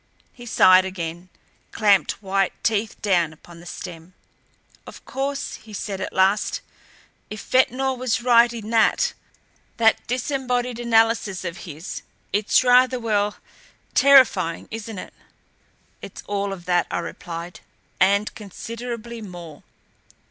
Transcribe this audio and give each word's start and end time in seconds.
He 0.33 0.47
sighed 0.47 0.83
again, 0.83 1.29
clamped 1.71 2.23
white 2.23 2.53
teeth 2.63 2.99
down 3.03 3.31
upon 3.33 3.59
the 3.59 3.67
stem. 3.67 4.15
"Of 4.87 5.05
course," 5.05 5.57
he 5.61 5.73
said 5.73 6.01
at 6.01 6.11
last, 6.11 6.61
"if 7.29 7.43
Ventnor 7.43 7.93
was 7.93 8.19
right 8.23 8.51
in 8.51 8.71
that 8.71 9.13
that 9.77 10.07
disembodied 10.07 10.79
analysis 10.79 11.45
of 11.45 11.57
his, 11.69 12.01
it's 12.33 12.63
rather 12.63 12.99
well, 12.99 13.35
terrifying, 13.93 14.67
isn't 14.71 14.97
it?" 14.97 15.13
"It's 16.01 16.23
all 16.25 16.51
of 16.51 16.65
that," 16.65 16.87
I 16.89 16.97
replied, 16.97 17.59
"and 17.99 18.33
considerably 18.33 19.21
more." 19.21 19.61